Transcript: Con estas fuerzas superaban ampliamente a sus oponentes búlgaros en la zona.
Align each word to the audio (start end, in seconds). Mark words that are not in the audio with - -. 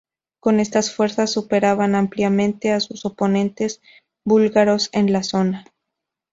Con 0.39 0.59
estas 0.59 0.91
fuerzas 0.91 1.31
superaban 1.31 1.93
ampliamente 1.93 2.71
a 2.71 2.79
sus 2.79 3.05
oponentes 3.05 3.83
búlgaros 4.25 4.89
en 4.93 5.13
la 5.13 5.21
zona. 5.21 5.65